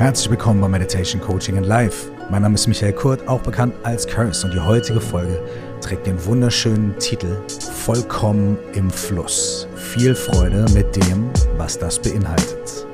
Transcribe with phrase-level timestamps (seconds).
[0.00, 2.10] Herzlich willkommen bei Meditation Coaching in Life.
[2.30, 5.42] Mein Name ist Michael Kurt, auch bekannt als Curse, und die heutige Folge
[5.82, 7.36] trägt den wunderschönen Titel
[7.84, 9.68] Vollkommen im Fluss.
[9.76, 11.28] Viel Freude mit dem,
[11.58, 12.86] was das beinhaltet.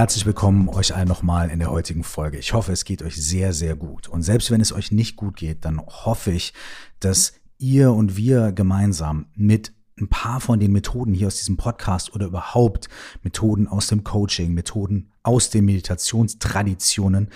[0.00, 2.38] Herzlich willkommen euch allen nochmal in der heutigen Folge.
[2.38, 4.08] Ich hoffe, es geht euch sehr, sehr gut.
[4.08, 6.54] Und selbst wenn es euch nicht gut geht, dann hoffe ich,
[7.00, 12.14] dass ihr und wir gemeinsam mit ein paar von den Methoden hier aus diesem Podcast
[12.14, 12.88] oder überhaupt
[13.22, 17.28] Methoden aus dem Coaching, Methoden aus den Meditationstraditionen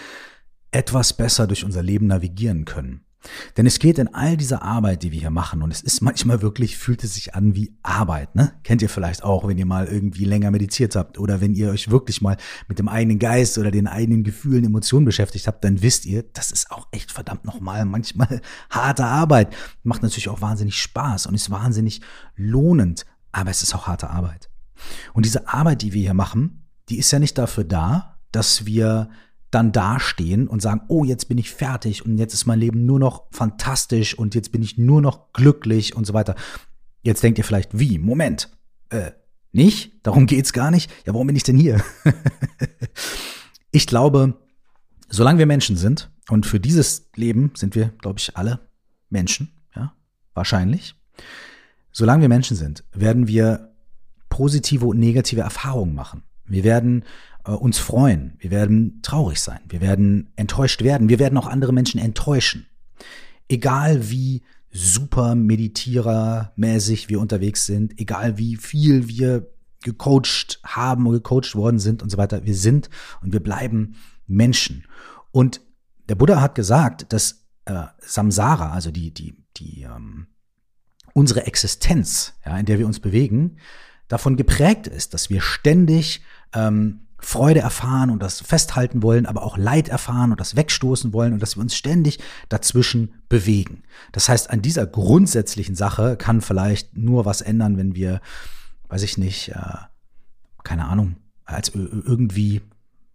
[0.71, 3.05] etwas besser durch unser Leben navigieren können.
[3.57, 6.43] Denn es geht in all dieser Arbeit, die wir hier machen, und es ist manchmal
[6.43, 8.53] wirklich, fühlt es sich an wie Arbeit, ne?
[8.63, 11.91] Kennt ihr vielleicht auch, wenn ihr mal irgendwie länger meditiert habt oder wenn ihr euch
[11.91, 12.37] wirklich mal
[12.69, 16.51] mit dem eigenen Geist oder den eigenen Gefühlen, Emotionen beschäftigt habt, dann wisst ihr, das
[16.51, 18.41] ist auch echt verdammt nochmal manchmal
[18.71, 19.55] harte Arbeit.
[19.83, 22.01] Macht natürlich auch wahnsinnig Spaß und ist wahnsinnig
[22.37, 24.51] lohnend, aber es ist auch harte Arbeit.
[25.13, 29.11] Und diese Arbeit, die wir hier machen, die ist ja nicht dafür da, dass wir
[29.55, 32.99] dann dastehen und sagen, oh, jetzt bin ich fertig und jetzt ist mein Leben nur
[32.99, 36.35] noch fantastisch und jetzt bin ich nur noch glücklich und so weiter.
[37.03, 37.99] Jetzt denkt ihr vielleicht, wie?
[37.99, 38.51] Moment.
[38.91, 39.13] Äh,
[39.53, 39.93] nicht?
[40.03, 40.91] Darum geht's gar nicht.
[41.07, 41.83] Ja, warum bin ich denn hier?
[43.71, 44.35] ich glaube,
[45.09, 48.61] solange wir Menschen sind, und für dieses Leben sind wir, glaube ich, alle
[49.11, 49.95] Menschen, ja,
[50.33, 50.95] wahrscheinlich.
[51.93, 53.75] Solange wir Menschen sind, werden wir
[54.29, 56.23] positive und negative Erfahrungen machen.
[56.47, 57.05] Wir werden
[57.45, 61.73] äh, uns freuen, wir werden traurig sein, wir werden enttäuscht werden, wir werden auch andere
[61.73, 62.67] Menschen enttäuschen.
[63.49, 69.51] Egal wie super meditierermäßig wir unterwegs sind, egal wie viel wir
[69.83, 72.91] gecoacht haben oder gecoacht worden sind und so weiter, wir sind
[73.23, 73.97] und wir bleiben
[74.27, 74.85] Menschen.
[75.31, 75.61] Und
[76.09, 80.27] der Buddha hat gesagt, dass äh, Samsara, also die, die, die, ähm,
[81.13, 83.59] unsere Existenz, ja, in der wir uns bewegen,
[84.09, 89.57] davon geprägt ist, dass wir ständig ähm, Freude erfahren und das festhalten wollen, aber auch
[89.57, 92.19] Leid erfahren und das wegstoßen wollen und dass wir uns ständig
[92.49, 93.83] dazwischen bewegen.
[94.13, 98.21] Das heißt, an dieser grundsätzlichen Sache kann vielleicht nur was ändern, wenn wir,
[98.89, 99.77] weiß ich nicht, äh,
[100.63, 102.63] keine Ahnung, als irgendwie,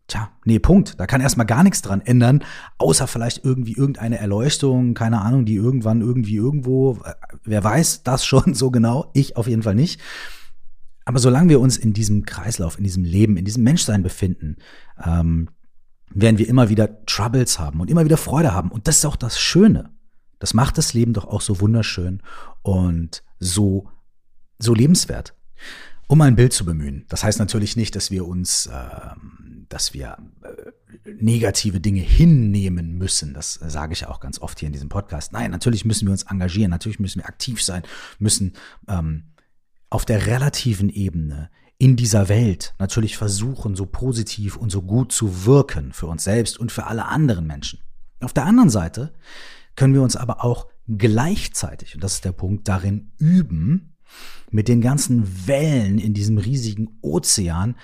[0.08, 1.00] tja, nee, Punkt.
[1.00, 2.44] Da kann erstmal gar nichts dran ändern,
[2.78, 8.26] außer vielleicht irgendwie irgendeine Erleuchtung, keine Ahnung, die irgendwann irgendwie irgendwo, äh, wer weiß das
[8.26, 10.00] schon so genau, ich auf jeden Fall nicht.
[11.10, 14.58] Aber solange wir uns in diesem Kreislauf, in diesem Leben, in diesem Menschsein befinden,
[15.04, 15.50] ähm,
[16.14, 18.70] werden wir immer wieder Troubles haben und immer wieder Freude haben.
[18.70, 19.90] Und das ist auch das Schöne.
[20.38, 22.22] Das macht das Leben doch auch so wunderschön
[22.62, 23.90] und so,
[24.60, 25.34] so lebenswert.
[26.06, 27.06] Um ein Bild zu bemühen.
[27.10, 28.72] Das heißt natürlich nicht, dass wir uns, äh,
[29.68, 33.34] dass wir äh, negative Dinge hinnehmen müssen.
[33.34, 35.34] Das sage ich auch ganz oft hier in diesem Podcast.
[35.34, 37.82] Nein, natürlich müssen wir uns engagieren, natürlich müssen wir aktiv sein,
[38.20, 38.54] müssen
[38.88, 39.24] ähm,
[39.90, 45.46] auf der relativen Ebene in dieser Welt natürlich versuchen, so positiv und so gut zu
[45.46, 47.80] wirken für uns selbst und für alle anderen Menschen.
[48.20, 49.14] Auf der anderen Seite
[49.76, 53.96] können wir uns aber auch gleichzeitig, und das ist der Punkt, darin üben,
[54.52, 57.76] mit den ganzen Wellen in diesem riesigen Ozean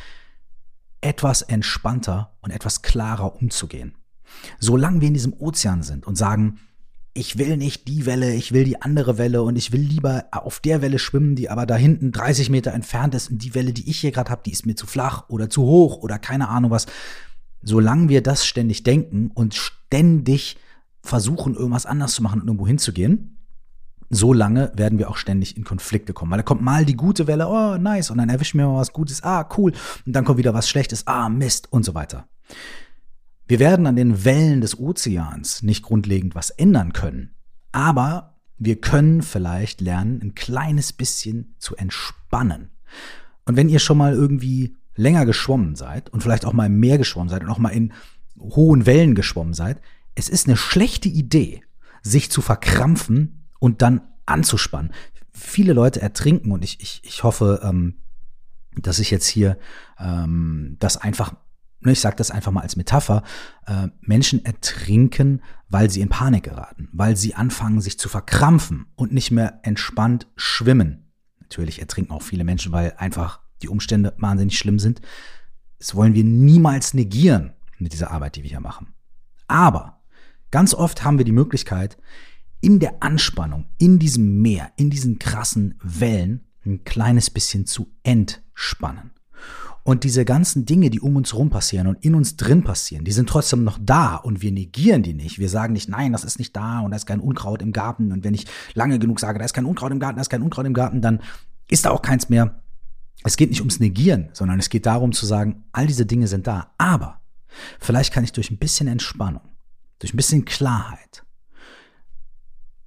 [1.00, 3.96] etwas entspannter und etwas klarer umzugehen.
[4.60, 6.60] Solange wir in diesem Ozean sind und sagen,
[7.18, 10.60] ich will nicht die Welle, ich will die andere Welle und ich will lieber auf
[10.60, 13.90] der Welle schwimmen, die aber da hinten 30 Meter entfernt ist und die Welle, die
[13.90, 16.72] ich hier gerade habe, die ist mir zu flach oder zu hoch oder keine Ahnung
[16.72, 16.88] was.
[17.62, 20.58] Solange wir das ständig denken und ständig
[21.02, 23.38] versuchen, irgendwas anders zu machen und irgendwo hinzugehen,
[24.10, 26.32] so lange werden wir auch ständig in Konflikte kommen.
[26.32, 28.92] Weil da kommt mal die gute Welle, oh nice, und dann erwischen wir mal was
[28.92, 29.72] Gutes, ah cool,
[30.06, 32.28] und dann kommt wieder was Schlechtes, ah Mist und so weiter.
[33.48, 37.36] Wir werden an den Wellen des Ozeans nicht grundlegend was ändern können,
[37.72, 42.70] aber wir können vielleicht lernen, ein kleines bisschen zu entspannen.
[43.46, 46.98] Und wenn ihr schon mal irgendwie länger geschwommen seid und vielleicht auch mal im Meer
[46.98, 47.94] geschwommen seid und auch mal in
[48.40, 49.82] hohen Wellen geschwommen seid,
[50.16, 51.62] es ist eine schlechte Idee,
[52.02, 54.94] sich zu verkrampfen und dann anzuspannen.
[55.32, 57.96] Viele Leute ertrinken und ich, ich, ich hoffe, ähm,
[58.82, 59.58] dass ich jetzt hier
[60.00, 61.36] ähm, das einfach
[61.82, 63.24] ich sage das einfach mal als Metapher,
[63.68, 69.14] äh, Menschen ertrinken, weil sie in Panik geraten, weil sie anfangen, sich zu verkrampfen und
[69.14, 71.12] nicht mehr entspannt schwimmen.
[71.40, 75.02] Natürlich ertrinken auch viele Menschen, weil einfach die Umstände wahnsinnig schlimm sind.
[75.80, 78.94] Das wollen wir niemals negieren mit dieser Arbeit, die wir hier machen.
[79.48, 80.02] Aber
[80.52, 81.98] ganz oft haben wir die Möglichkeit,
[82.62, 89.12] in der Anspannung, in diesem Meer, in diesen krassen Wellen ein kleines bisschen zu entspannen.
[89.88, 93.12] Und diese ganzen Dinge, die um uns herum passieren und in uns drin passieren, die
[93.12, 95.38] sind trotzdem noch da und wir negieren die nicht.
[95.38, 98.12] Wir sagen nicht, nein, das ist nicht da und da ist kein Unkraut im Garten.
[98.12, 100.42] Und wenn ich lange genug sage, da ist kein Unkraut im Garten, da ist kein
[100.42, 101.22] Unkraut im Garten, dann
[101.70, 102.64] ist da auch keins mehr.
[103.24, 106.48] Es geht nicht ums Negieren, sondern es geht darum zu sagen, all diese Dinge sind
[106.48, 106.74] da.
[106.80, 107.22] Aber
[107.80, 109.44] vielleicht kann ich durch ein bisschen Entspannung,
[110.00, 111.24] durch ein bisschen Klarheit,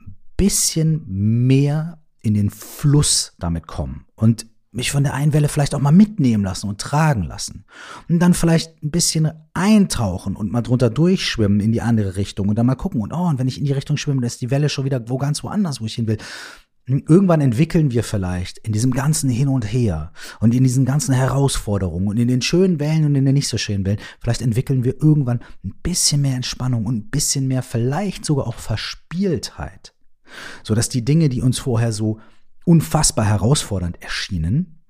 [0.01, 5.75] ein bisschen mehr in den Fluss damit kommen und mich von der einen Welle vielleicht
[5.75, 7.65] auch mal mitnehmen lassen und tragen lassen.
[8.09, 12.57] Und dann vielleicht ein bisschen eintauchen und mal drunter durchschwimmen in die andere Richtung und
[12.57, 14.51] dann mal gucken und oh, und wenn ich in die Richtung schwimme, dann ist die
[14.51, 16.19] Welle schon wieder wo ganz woanders, wo ich hin will.
[16.87, 20.11] Irgendwann entwickeln wir vielleicht in diesem ganzen Hin und Her
[20.41, 23.59] und in diesen ganzen Herausforderungen und in den schönen Wellen und in den nicht so
[23.59, 28.25] schönen Wellen, vielleicht entwickeln wir irgendwann ein bisschen mehr Entspannung und ein bisschen mehr vielleicht
[28.25, 29.93] sogar auch Verspieltheit,
[30.63, 32.21] so dass die Dinge, die uns vorher so
[32.69, 34.83] unfassbar herausfordernd erschienen,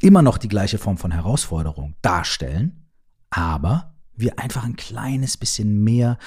[0.00, 2.88] immer noch die gleiche Form von Herausforderung darstellen,
[3.30, 6.18] aber wir einfach ein kleines bisschen mehr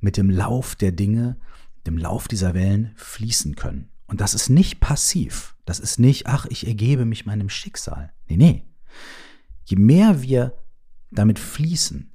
[0.00, 1.36] mit dem Lauf der Dinge,
[1.86, 3.90] dem Lauf dieser Wellen fließen können.
[4.06, 5.56] Und das ist nicht passiv.
[5.66, 8.10] Das ist nicht, ach, ich ergebe mich meinem Schicksal.
[8.26, 8.64] Nee, nee.
[9.66, 10.54] Je mehr wir
[11.10, 12.14] damit fließen,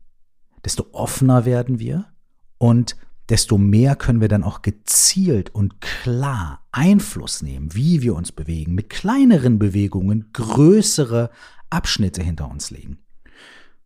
[0.64, 2.12] desto offener werden wir
[2.58, 2.98] und
[3.30, 8.76] desto mehr können wir dann auch gezielt und klar Einfluss nehmen, wie wir uns bewegen,
[8.76, 11.30] mit kleineren Bewegungen größere
[11.70, 13.00] Abschnitte hinter uns legen.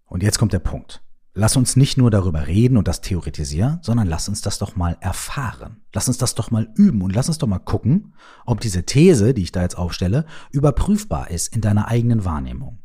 [0.05, 1.01] Und jetzt kommt der Punkt.
[1.35, 4.97] Lass uns nicht nur darüber reden und das theoretisieren, sondern lass uns das doch mal
[4.99, 5.77] erfahren.
[5.93, 8.13] Lass uns das doch mal üben und lass uns doch mal gucken,
[8.45, 12.79] ob diese These, die ich da jetzt aufstelle, überprüfbar ist in deiner eigenen Wahrnehmung.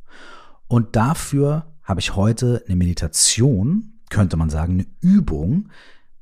[0.68, 5.70] Und dafür habe ich heute eine Meditation, könnte man sagen, eine Übung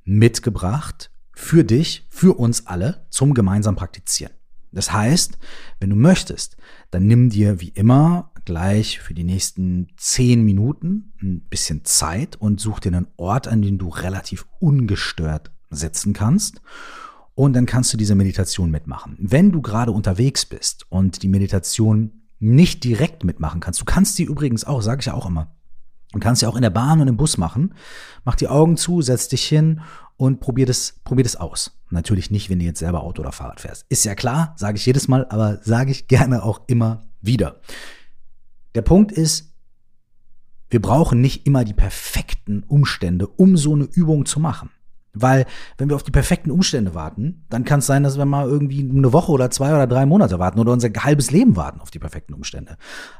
[0.05, 4.33] mitgebracht für dich, für uns alle zum gemeinsamen Praktizieren.
[4.73, 5.39] Das heißt,
[5.81, 6.57] wenn du möchtest,
[6.91, 12.61] dann nimm dir wie immer gleich für die nächsten zehn Minuten ein bisschen Zeit und
[12.61, 16.61] such dir einen Ort, an den du relativ ungestört sitzen kannst.
[17.35, 19.17] Und dann kannst du diese Meditation mitmachen.
[19.19, 24.25] Wenn du gerade unterwegs bist und die Meditation nicht direkt mitmachen kannst, du kannst sie
[24.25, 25.55] übrigens auch, sage ich ja auch immer,
[26.13, 27.75] du kannst sie auch in der Bahn und im Bus machen.
[28.25, 29.81] Mach die Augen zu, setz dich hin
[30.17, 31.79] und probier das, probier das aus.
[31.91, 33.85] Natürlich nicht, wenn du jetzt selber Auto oder Fahrrad fährst.
[33.89, 37.61] Ist ja klar, sage ich jedes Mal, aber sage ich gerne auch immer wieder.
[38.75, 39.53] Der Punkt ist,
[40.71, 44.71] wir brauchen nicht immer die perfekten Umstände, um so eine Übung zu machen.
[45.15, 48.49] Weil, wenn wir auf die perfekten Umstände warten, dann kann es sein, dass wir mal
[48.49, 51.91] irgendwie eine Woche oder zwei oder drei Monate warten oder unser halbes Leben warten auf
[51.91, 52.77] die perfekten Umstände.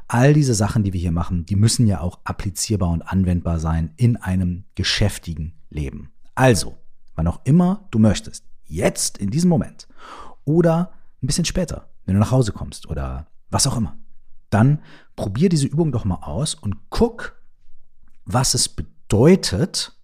[0.07, 3.91] All diese Sachen, die wir hier machen, die müssen ja auch applizierbar und anwendbar sein
[3.95, 6.11] in einem geschäftigen Leben.
[6.33, 6.77] Also,
[7.15, 9.87] wann auch immer du möchtest, jetzt in diesem Moment
[10.45, 13.95] oder ein bisschen später, wenn du nach Hause kommst oder was auch immer
[14.53, 14.79] dann
[15.15, 17.41] probier diese Übung doch mal aus und guck,
[18.25, 19.95] was es bedeutet,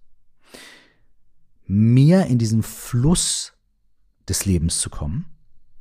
[1.70, 3.52] mehr in diesen Fluss
[4.28, 5.26] des Lebens zu kommen,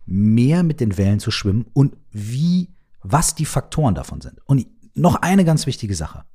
[0.06, 2.70] mehr mit den Wellen zu schwimmen und wie,
[3.02, 4.40] was die Faktoren davon sind.
[4.46, 6.26] Und noch eine ganz wichtige Sache.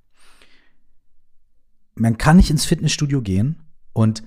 [1.94, 3.62] Man kann nicht ins Fitnessstudio gehen
[3.92, 4.24] und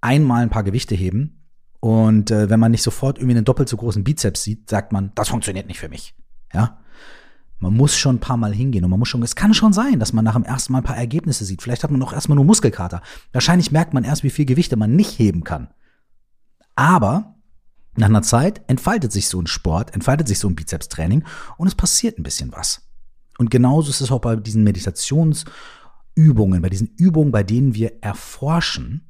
[0.00, 1.42] einmal ein paar Gewichte heben
[1.80, 5.10] und äh, wenn man nicht sofort irgendwie einen doppelt so großen Bizeps sieht, sagt man,
[5.16, 6.14] das funktioniert nicht für mich.
[6.52, 6.78] Ja?
[7.60, 10.00] Man muss schon ein paar Mal hingehen und man muss schon, es kann schon sein,
[10.00, 11.60] dass man nach dem ersten Mal ein paar Ergebnisse sieht.
[11.60, 13.02] Vielleicht hat man auch erstmal nur Muskelkater.
[13.32, 15.68] Wahrscheinlich merkt man erst, wie viel Gewichte man nicht heben kann.
[16.74, 17.34] Aber
[17.96, 21.24] nach einer Zeit entfaltet sich so ein Sport, entfaltet sich so ein Bizepstraining
[21.58, 22.80] und es passiert ein bisschen was.
[23.36, 29.06] Und genauso ist es auch bei diesen Meditationsübungen, bei diesen Übungen, bei denen wir erforschen,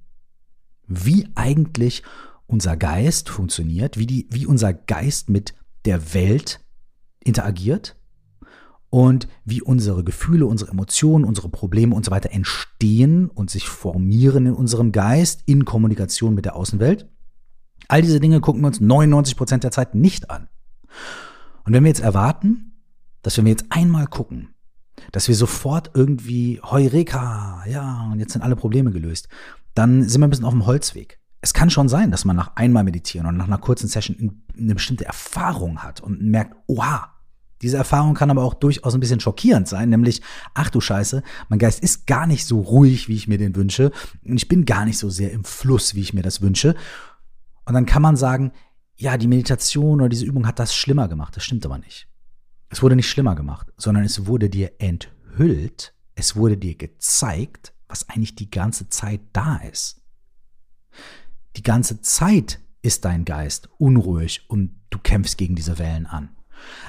[0.88, 2.02] wie eigentlich
[2.46, 5.54] unser Geist funktioniert, wie, die, wie unser Geist mit
[5.84, 6.60] der Welt
[7.22, 7.96] interagiert
[8.90, 14.46] und wie unsere Gefühle, unsere Emotionen, unsere Probleme und so weiter entstehen und sich formieren
[14.46, 17.08] in unserem Geist in Kommunikation mit der Außenwelt.
[17.88, 20.48] All diese Dinge gucken wir uns 99 Prozent der Zeit nicht an.
[21.64, 22.72] Und wenn wir jetzt erwarten,
[23.22, 24.54] dass wenn wir jetzt einmal gucken,
[25.12, 29.28] dass wir sofort irgendwie Heureka, ja, und jetzt sind alle Probleme gelöst,
[29.74, 31.20] dann sind wir ein bisschen auf dem Holzweg.
[31.40, 34.74] Es kann schon sein, dass man nach einmal meditieren und nach einer kurzen Session eine
[34.74, 37.09] bestimmte Erfahrung hat und merkt, oha,
[37.62, 40.22] diese Erfahrung kann aber auch durchaus ein bisschen schockierend sein, nämlich,
[40.54, 43.92] ach du Scheiße, mein Geist ist gar nicht so ruhig, wie ich mir den wünsche,
[44.24, 46.74] und ich bin gar nicht so sehr im Fluss, wie ich mir das wünsche.
[47.66, 48.52] Und dann kann man sagen,
[48.96, 51.36] ja, die Meditation oder diese Übung hat das schlimmer gemacht.
[51.36, 52.08] Das stimmt aber nicht.
[52.68, 58.08] Es wurde nicht schlimmer gemacht, sondern es wurde dir enthüllt, es wurde dir gezeigt, was
[58.08, 60.02] eigentlich die ganze Zeit da ist.
[61.56, 66.30] Die ganze Zeit ist dein Geist unruhig und du kämpfst gegen diese Wellen an.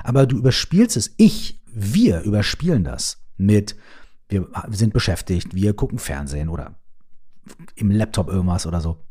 [0.03, 1.13] Aber du überspielst es.
[1.17, 3.75] Ich, wir überspielen das mit,
[4.29, 6.75] wir sind beschäftigt, wir gucken Fernsehen oder
[7.75, 9.03] im Laptop irgendwas oder so.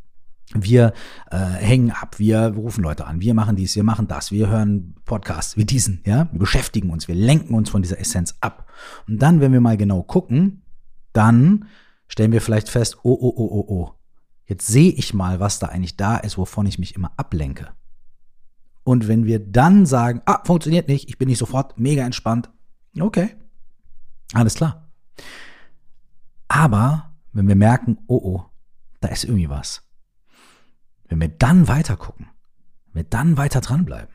[0.52, 0.93] Wir
[1.31, 4.97] äh, hängen ab, wir rufen Leute an, wir machen dies, wir machen das, wir hören
[5.05, 8.67] Podcasts wie diesen, ja, wir beschäftigen uns, wir lenken uns von dieser Essenz ab.
[9.07, 10.62] Und dann, wenn wir mal genau gucken,
[11.12, 11.67] dann
[12.09, 13.95] stellen wir vielleicht fest, oh, oh, oh, oh, oh,
[14.47, 17.69] jetzt sehe ich mal, was da eigentlich da ist, wovon ich mich immer ablenke.
[18.83, 22.51] Und wenn wir dann sagen, ah, funktioniert nicht, ich bin nicht sofort mega entspannt,
[22.99, 23.37] okay,
[24.33, 24.91] alles klar.
[26.49, 28.45] Aber wenn wir merken, oh, oh,
[29.01, 29.83] da ist irgendwie was,
[31.09, 32.27] wenn wir dann weiter gucken,
[32.87, 34.15] wenn wir dann weiter dranbleiben,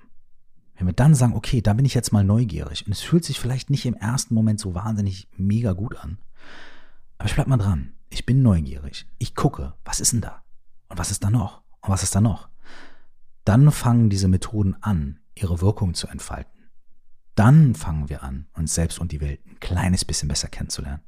[0.77, 3.39] wenn wir dann sagen, okay, da bin ich jetzt mal neugierig und es fühlt sich
[3.39, 6.17] vielleicht nicht im ersten Moment so wahnsinnig mega gut an,
[7.17, 7.93] aber ich bleib mal dran.
[8.09, 9.07] Ich bin neugierig.
[9.17, 10.43] Ich gucke, was ist denn da?
[10.89, 11.61] Und was ist da noch?
[11.81, 12.49] Und was ist da noch?
[13.45, 16.51] Dann fangen diese Methoden an, ihre Wirkung zu entfalten.
[17.35, 21.03] Dann fangen wir an, uns selbst und die Welt ein kleines bisschen besser kennenzulernen.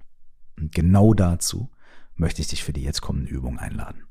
[0.56, 1.72] Und genau dazu
[2.14, 4.04] möchte ich dich für die jetzt kommende Übung einladen.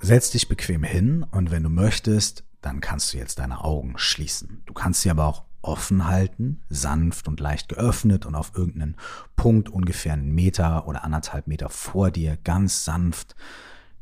[0.00, 4.62] Setz dich bequem hin und wenn du möchtest, dann kannst du jetzt deine Augen schließen.
[4.66, 8.96] Du kannst sie aber auch offen halten, sanft und leicht geöffnet und auf irgendeinen
[9.34, 13.34] Punkt ungefähr einen Meter oder anderthalb Meter vor dir ganz sanft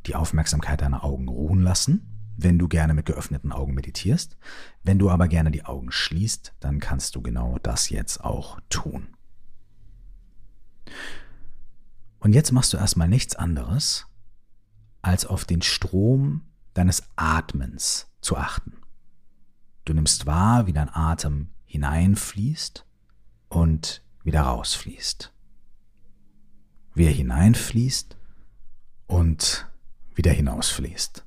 [0.07, 4.37] die Aufmerksamkeit deiner Augen ruhen lassen, wenn du gerne mit geöffneten Augen meditierst.
[4.83, 9.09] Wenn du aber gerne die Augen schließt, dann kannst du genau das jetzt auch tun.
[12.19, 14.07] Und jetzt machst du erstmal nichts anderes,
[15.03, 16.43] als auf den Strom
[16.75, 18.79] deines Atmens zu achten.
[19.85, 22.85] Du nimmst wahr, wie dein Atem hineinfließt
[23.49, 25.33] und wieder rausfließt.
[26.95, 28.17] Wie er hineinfließt
[29.07, 29.69] und
[30.17, 31.25] wieder hinausfließt.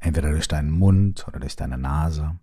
[0.00, 2.38] Entweder durch deinen Mund oder durch deine Nase.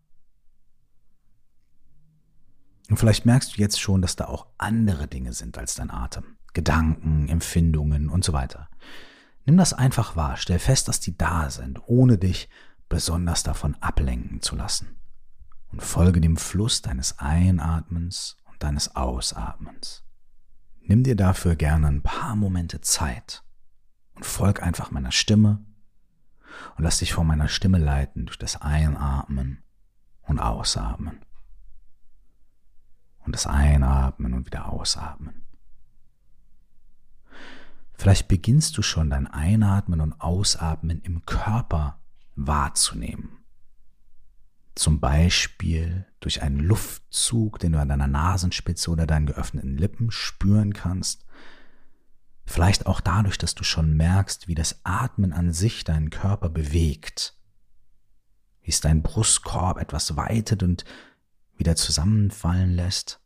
[2.89, 6.37] Und vielleicht merkst du jetzt schon, dass da auch andere Dinge sind als dein Atem.
[6.53, 8.69] Gedanken, Empfindungen und so weiter.
[9.45, 12.49] Nimm das einfach wahr, stell fest, dass die da sind, ohne dich
[12.89, 14.97] besonders davon ablenken zu lassen.
[15.71, 20.03] Und folge dem Fluss deines Einatmens und deines Ausatmens.
[20.81, 23.43] Nimm dir dafür gerne ein paar Momente Zeit
[24.17, 25.63] und folg einfach meiner Stimme
[26.75, 29.63] und lass dich von meiner Stimme leiten durch das Einatmen
[30.23, 31.19] und Ausatmen.
[33.19, 35.43] Und das Einatmen und wieder Ausatmen.
[37.93, 41.99] Vielleicht beginnst du schon dein Einatmen und Ausatmen im Körper
[42.35, 43.37] wahrzunehmen.
[44.75, 50.73] Zum Beispiel durch einen Luftzug, den du an deiner Nasenspitze oder deinen geöffneten Lippen spüren
[50.73, 51.25] kannst.
[52.47, 57.37] Vielleicht auch dadurch, dass du schon merkst, wie das Atmen an sich deinen Körper bewegt.
[58.61, 60.85] Wie es deinen Brustkorb etwas weitet und
[61.57, 63.19] wieder zusammenfallen lässt.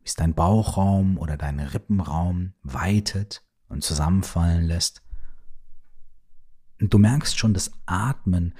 [0.00, 5.02] Wie es dein Bauchraum oder deinen Rippenraum weitet und zusammenfallen lässt.
[6.78, 8.54] Und du merkst schon, dass Atmen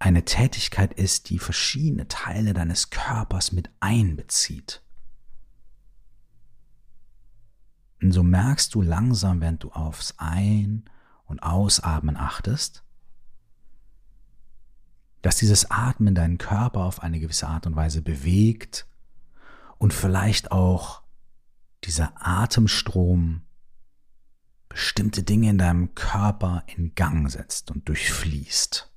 [0.00, 4.82] eine Tätigkeit ist, die verschiedene Teile deines Körpers mit einbezieht.
[8.02, 10.84] Und so merkst du langsam, während du aufs Ein-
[11.26, 12.82] und Ausatmen achtest,
[15.22, 18.86] dass dieses Atmen deinen Körper auf eine gewisse Art und Weise bewegt
[19.78, 21.02] und vielleicht auch
[21.84, 23.42] dieser Atemstrom
[24.68, 28.90] bestimmte Dinge in deinem Körper in Gang setzt und durchfließt.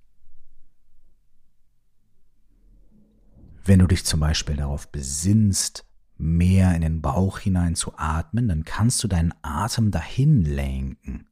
[3.66, 5.86] Wenn du dich zum Beispiel darauf besinnst,
[6.18, 11.28] mehr in den Bauch hinein zu atmen, dann kannst du deinen Atem dahin lenken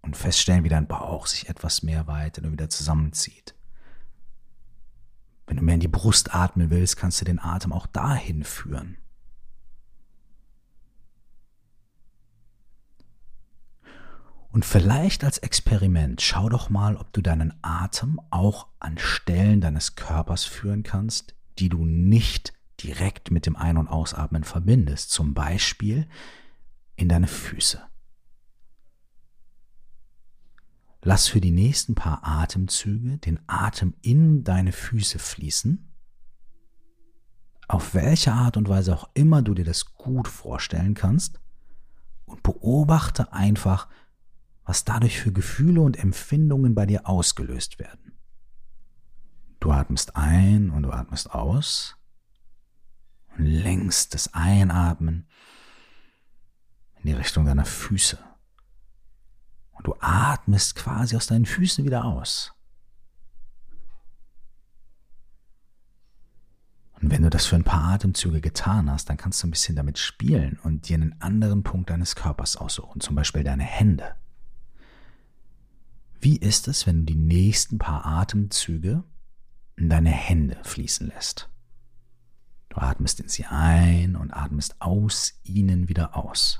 [0.00, 3.54] und feststellen, wie dein Bauch sich etwas mehr weitet und wieder zusammenzieht.
[5.46, 8.96] Wenn du mehr in die Brust atmen willst, kannst du den Atem auch dahin führen.
[14.52, 19.94] Und vielleicht als Experiment schau doch mal, ob du deinen Atem auch an Stellen deines
[19.96, 22.52] Körpers führen kannst, die du nicht
[22.82, 25.10] direkt mit dem Ein- und Ausatmen verbindest.
[25.10, 26.08] Zum Beispiel
[26.96, 27.82] in deine Füße.
[31.04, 35.88] Lass für die nächsten paar Atemzüge den Atem in deine Füße fließen.
[37.66, 41.40] Auf welche Art und Weise auch immer du dir das gut vorstellen kannst.
[42.24, 43.88] Und beobachte einfach,
[44.64, 48.12] was dadurch für Gefühle und Empfindungen bei dir ausgelöst werden.
[49.58, 51.96] Du atmest ein und du atmest aus
[53.36, 55.26] und lenkst das Einatmen
[56.96, 58.18] in die Richtung deiner Füße.
[59.72, 62.52] Und du atmest quasi aus deinen Füßen wieder aus.
[67.00, 69.74] Und wenn du das für ein paar Atemzüge getan hast, dann kannst du ein bisschen
[69.74, 74.14] damit spielen und dir einen anderen Punkt deines Körpers aussuchen, zum Beispiel deine Hände.
[76.20, 79.02] Wie ist es, wenn du die nächsten paar Atemzüge
[79.74, 81.51] in deine Hände fließen lässt?
[82.72, 86.58] Du atmest in sie ein und atmest aus ihnen wieder aus.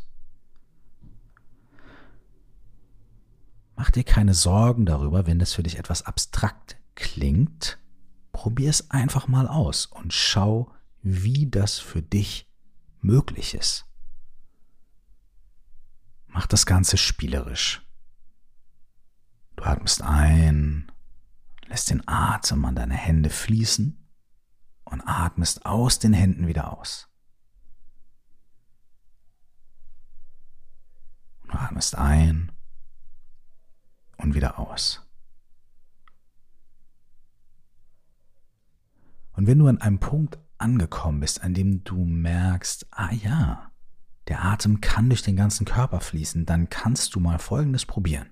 [3.76, 7.78] Mach dir keine Sorgen darüber, wenn das für dich etwas abstrakt klingt.
[8.33, 12.47] Probier es einfach mal aus und schau, wie das für dich
[13.00, 13.87] möglich ist.
[16.26, 17.87] Mach das Ganze spielerisch.
[19.57, 20.92] Du atmest ein,
[21.69, 24.01] lässt den Atem an deine Hände fließen
[24.92, 27.08] und atmest aus den Händen wieder aus.
[31.49, 32.52] Du atmest ein
[34.18, 35.06] und wieder aus.
[39.32, 43.72] Und wenn du an einem Punkt angekommen bist, an dem du merkst, ah ja,
[44.28, 48.30] der Atem kann durch den ganzen Körper fließen, dann kannst du mal Folgendes probieren.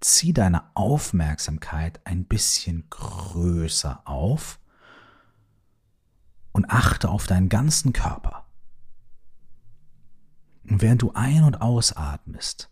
[0.00, 4.59] Zieh deine Aufmerksamkeit ein bisschen größer auf
[6.52, 8.46] und achte auf deinen ganzen Körper.
[10.68, 12.70] Und während du ein- und ausatmest,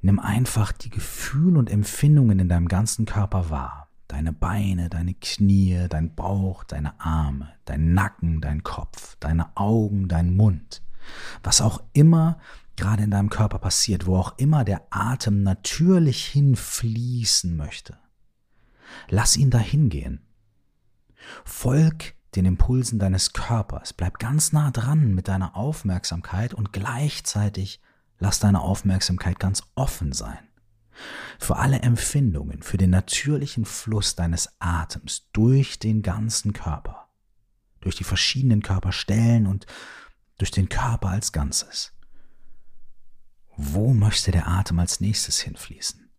[0.00, 3.88] nimm einfach die Gefühle und Empfindungen in deinem ganzen Körper wahr.
[4.08, 10.36] Deine Beine, deine Knie, dein Bauch, deine Arme, dein Nacken, dein Kopf, deine Augen, dein
[10.36, 10.82] Mund.
[11.42, 12.38] Was auch immer
[12.76, 17.96] gerade in deinem Körper passiert, wo auch immer der Atem natürlich hinfließen möchte.
[19.08, 20.20] Lass ihn dahin gehen.
[21.44, 23.92] Folg den Impulsen deines Körpers.
[23.92, 27.80] Bleib ganz nah dran mit deiner Aufmerksamkeit und gleichzeitig
[28.18, 30.48] lass deine Aufmerksamkeit ganz offen sein.
[31.38, 37.08] Für alle Empfindungen, für den natürlichen Fluss deines Atems durch den ganzen Körper,
[37.80, 39.66] durch die verschiedenen Körperstellen und
[40.38, 41.92] durch den Körper als Ganzes.
[43.56, 46.10] Wo möchte der Atem als nächstes hinfließen?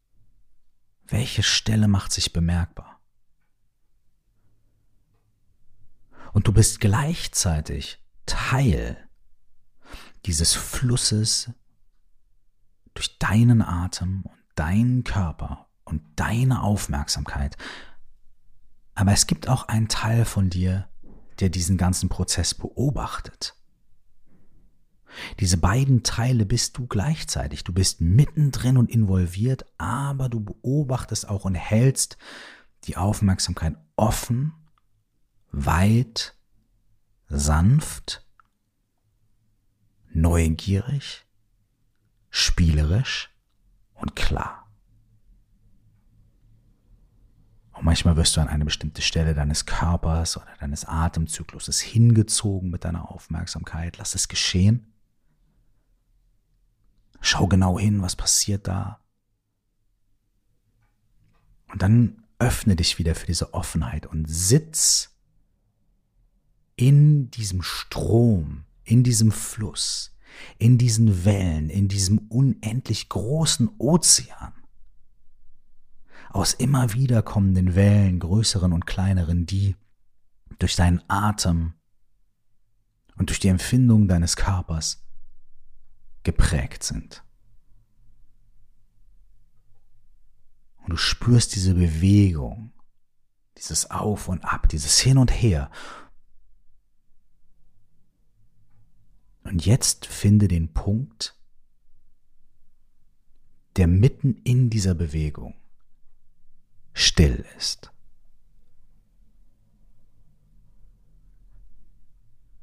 [1.08, 2.95] Welche Stelle macht sich bemerkbar?
[6.36, 8.98] Und du bist gleichzeitig Teil
[10.26, 11.50] dieses Flusses
[12.94, 17.56] durch deinen Atem und deinen Körper und deine Aufmerksamkeit.
[18.96, 20.90] Aber es gibt auch einen Teil von dir,
[21.40, 23.56] der diesen ganzen Prozess beobachtet.
[25.40, 27.64] Diese beiden Teile bist du gleichzeitig.
[27.64, 32.18] Du bist mittendrin und involviert, aber du beobachtest auch und hältst
[32.84, 34.52] die Aufmerksamkeit offen
[35.56, 36.36] weit,
[37.30, 38.26] sanft,
[40.14, 41.26] neugierig,
[42.30, 43.30] spielerisch
[43.94, 44.70] und klar.
[47.72, 52.86] Und manchmal wirst du an eine bestimmte Stelle deines Körpers oder deines Atemzykluses hingezogen mit
[52.86, 53.98] deiner Aufmerksamkeit.
[53.98, 54.94] Lass es geschehen.
[57.22, 59.02] Schau genau hin, was passiert da.
[61.68, 65.15] Und dann öffne dich wieder für diese Offenheit und sitz
[66.76, 70.16] in diesem Strom, in diesem Fluss,
[70.58, 74.54] in diesen Wellen, in diesem unendlich großen Ozean.
[76.30, 79.76] Aus immer wieder kommenden Wellen, größeren und kleineren, die
[80.60, 81.74] durch deinen Atem
[83.18, 85.06] und durch die Empfindung deines Körpers
[86.24, 87.24] geprägt sind.
[90.84, 92.74] Und du spürst diese Bewegung,
[93.58, 95.72] dieses Auf und Ab, dieses Hin und Her.
[99.46, 101.40] Und jetzt finde den Punkt,
[103.78, 105.54] der mitten in dieser Bewegung
[106.94, 107.92] still ist.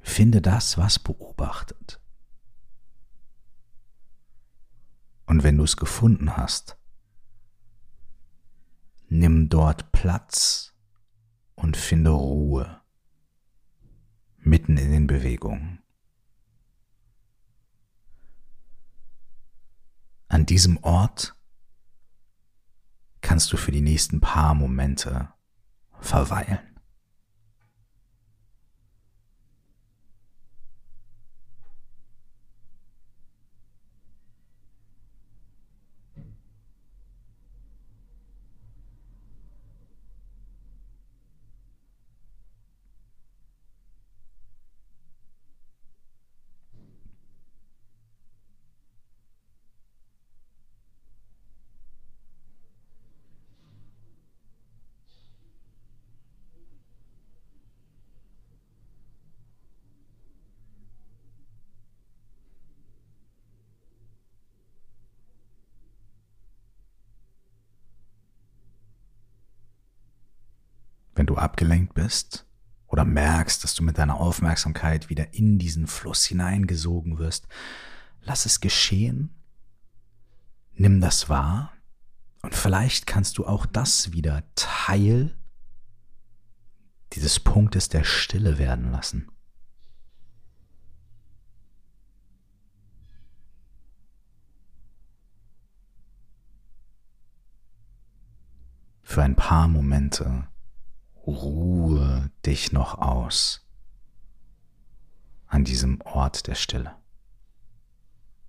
[0.01, 2.01] Finde das, was beobachtet.
[5.27, 6.77] Und wenn du es gefunden hast,
[9.09, 10.75] nimm dort Platz
[11.55, 12.83] und finde Ruhe
[14.39, 15.83] mitten in den Bewegungen.
[20.33, 21.37] An diesem Ort
[23.21, 25.29] kannst du für die nächsten paar Momente
[26.01, 26.59] verweilen.
[71.23, 72.49] Wenn du abgelenkt bist
[72.89, 77.47] oder merkst, dass du mit deiner Aufmerksamkeit wieder in diesen Fluss hineingesogen wirst,
[78.23, 79.33] lass es geschehen,
[80.73, 81.75] nimm das wahr
[82.43, 85.39] und vielleicht kannst du auch das wieder Teil
[87.13, 89.31] dieses Punktes der Stille werden lassen.
[99.05, 100.49] Für ein paar Momente
[101.27, 103.67] ruhe dich noch aus
[105.47, 106.97] an diesem Ort der Stille,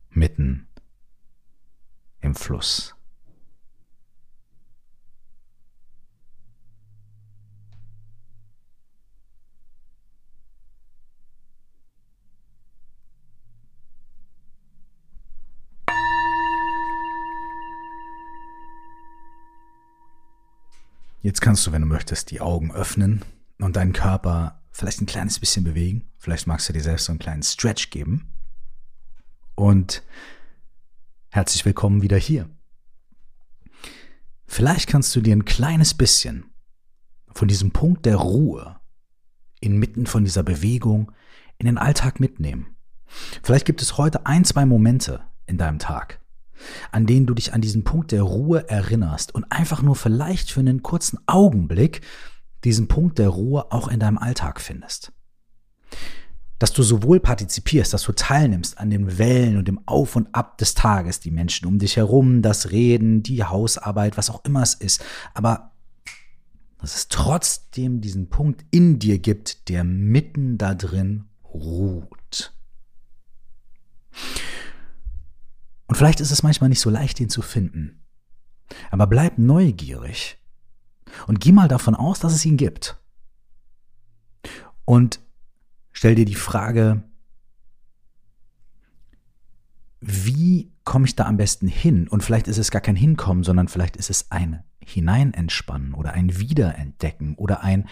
[0.10, 0.68] mitten
[2.22, 2.96] im Fluss.
[21.24, 23.24] Jetzt kannst du, wenn du möchtest, die Augen öffnen
[23.58, 26.12] und deinen Körper vielleicht ein kleines bisschen bewegen.
[26.18, 28.34] Vielleicht magst du dir selbst so einen kleinen Stretch geben.
[29.56, 30.04] Und
[31.30, 32.50] herzlich willkommen wieder hier.
[34.48, 36.44] Vielleicht kannst du dir ein kleines bisschen
[37.34, 38.82] von diesem Punkt der Ruhe
[39.62, 41.14] inmitten von dieser Bewegung
[41.58, 42.76] in den Alltag mitnehmen.
[43.42, 46.20] Vielleicht gibt es heute ein, zwei Momente in deinem Tag,
[46.92, 50.60] an denen du dich an diesen Punkt der Ruhe erinnerst und einfach nur vielleicht für
[50.60, 52.02] einen kurzen Augenblick
[52.64, 55.12] diesen Punkt der Ruhe auch in deinem Alltag findest.
[56.60, 60.58] Dass du sowohl partizipierst, dass du teilnimmst an den Wellen und dem Auf und Ab
[60.58, 64.74] des Tages, die Menschen um dich herum, das Reden, die Hausarbeit, was auch immer es
[64.74, 65.72] ist, aber
[66.80, 72.54] dass es trotzdem diesen Punkt in dir gibt, der mitten da drin ruht.
[75.94, 78.02] Und vielleicht ist es manchmal nicht so leicht, ihn zu finden.
[78.90, 80.40] Aber bleib neugierig
[81.28, 83.00] und geh mal davon aus, dass es ihn gibt.
[84.86, 85.20] Und
[85.92, 87.04] stell dir die Frage,
[90.02, 92.08] wie komme ich da am besten hin?
[92.08, 96.40] Und vielleicht ist es gar kein Hinkommen, sondern vielleicht ist es ein Hineinentspannen oder ein
[96.40, 97.88] Wiederentdecken oder ein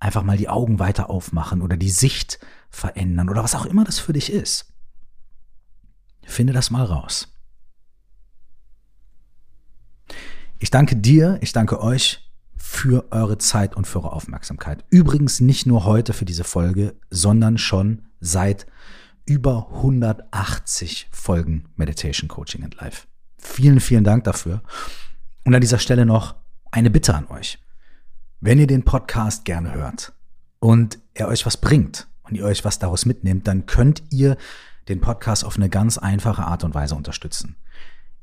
[0.00, 2.40] einfach mal die Augen weiter aufmachen oder die Sicht
[2.70, 4.71] verändern oder was auch immer das für dich ist.
[6.24, 7.28] Finde das mal raus.
[10.58, 14.84] Ich danke dir, ich danke euch für eure Zeit und für eure Aufmerksamkeit.
[14.90, 18.66] Übrigens nicht nur heute für diese Folge, sondern schon seit
[19.26, 23.06] über 180 Folgen Meditation Coaching and Life.
[23.38, 24.62] Vielen, vielen Dank dafür.
[25.44, 26.36] Und an dieser Stelle noch
[26.70, 27.58] eine Bitte an euch.
[28.40, 30.12] Wenn ihr den Podcast gerne hört
[30.60, 34.36] und er euch was bringt und ihr euch was daraus mitnehmt, dann könnt ihr
[34.92, 37.56] den Podcast auf eine ganz einfache Art und Weise unterstützen.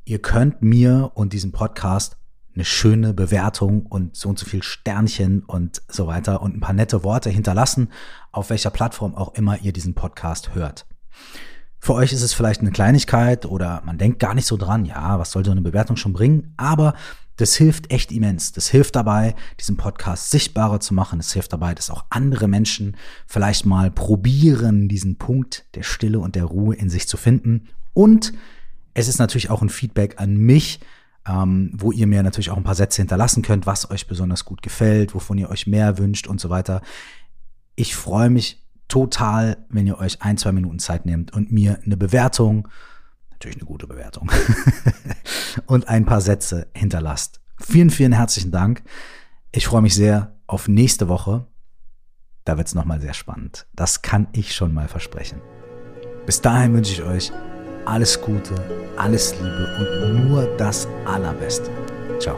[0.06, 2.18] Ihr könnt mir und diesem Podcast
[2.54, 6.74] eine schöne Bewertung und so und so viel Sternchen und so weiter und ein paar
[6.74, 7.90] nette Worte hinterlassen,
[8.32, 10.86] auf welcher Plattform auch immer ihr diesen Podcast hört.
[11.80, 15.18] Für euch ist es vielleicht eine Kleinigkeit oder man denkt gar nicht so dran, ja,
[15.18, 16.94] was soll so eine Bewertung schon bringen, aber
[17.40, 18.52] das hilft echt immens.
[18.52, 21.22] Das hilft dabei, diesen Podcast sichtbarer zu machen.
[21.22, 22.98] Es hilft dabei, dass auch andere Menschen
[23.28, 27.70] vielleicht mal probieren, diesen Punkt der Stille und der Ruhe in sich zu finden.
[27.94, 28.34] Und
[28.94, 30.82] es ist natürlich auch ein Feedback an mich,
[31.26, 34.62] ähm, wo ihr mir natürlich auch ein paar Sätze hinterlassen könnt, was euch besonders gut
[34.62, 36.82] gefällt, wovon ihr euch mehr wünscht und so weiter.
[37.78, 41.96] Ich freue mich total, wenn ihr euch ein, zwei Minuten Zeit nehmt und mir eine
[41.96, 42.68] Bewertung
[43.40, 44.30] natürlich eine gute Bewertung,
[45.66, 47.40] und ein paar Sätze hinterlasst.
[47.58, 48.84] Vielen, vielen herzlichen Dank.
[49.54, 51.48] Ich freue mich sehr auf nächste Woche.
[52.44, 53.66] Da wird es nochmal sehr spannend.
[53.74, 55.40] Das kann ich schon mal versprechen.
[56.26, 57.32] Bis dahin wünsche ich euch
[57.86, 58.56] alles Gute,
[58.98, 61.72] alles Liebe und nur das Allerbeste.
[62.20, 62.38] Ciao.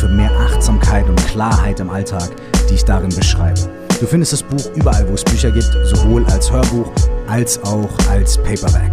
[0.00, 2.30] für mehr Achtsamkeit und Klarheit im Alltag,
[2.68, 3.60] die ich darin beschreibe.
[4.00, 6.90] Du findest das Buch überall, wo es Bücher gibt, sowohl als Hörbuch
[7.28, 8.92] als auch als Paperback.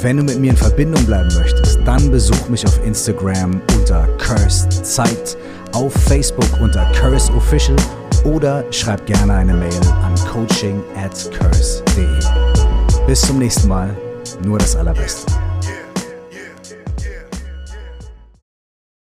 [0.00, 4.72] Wenn du mit mir in Verbindung bleiben möchtest, dann besuch mich auf Instagram unter Cursed
[4.84, 5.36] Zeit,
[5.72, 7.76] auf Facebook unter Curse Official
[8.24, 12.06] oder schreib gerne eine Mail an coaching at curse.de.
[13.06, 13.94] Bis zum nächsten Mal,
[14.42, 15.43] nur das Allerbeste.